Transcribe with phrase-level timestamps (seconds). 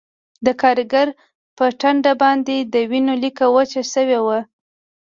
[0.45, 1.07] د کارګر
[1.57, 4.39] په ټنډه باندې د وینو لیکه وچه شوې وه